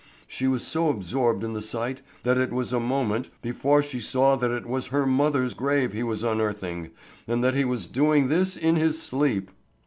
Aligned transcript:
She 0.25 0.47
was 0.47 0.65
so 0.65 0.89
absorbed 0.89 1.43
in 1.43 1.53
the 1.53 1.61
sight 1.61 2.01
that 2.23 2.35
it 2.39 2.51
was 2.51 2.73
a 2.73 2.79
moment 2.79 3.29
before 3.43 3.83
she 3.83 3.99
saw 3.99 4.35
that 4.35 4.49
it 4.49 4.65
was 4.65 4.87
her 4.87 5.05
mother's 5.05 5.53
grave 5.53 5.93
he 5.93 6.01
was 6.01 6.23
unearthing 6.23 6.89
and 7.27 7.43
that 7.43 7.53
he 7.53 7.65
was 7.65 7.85
doing 7.85 8.27
this 8.27 8.57
in 8.57 8.77
his 8.77 8.99
sleep. 8.99 9.51